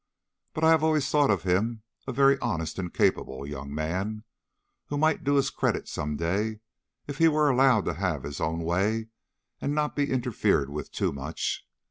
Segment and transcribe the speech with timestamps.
[0.55, 4.23] But I have always thought him a very honest and capable young man,
[4.87, 6.59] who might do us credit some day,
[7.05, 9.09] if he were allowed to have his own way
[9.59, 11.67] and not be interfered with too much.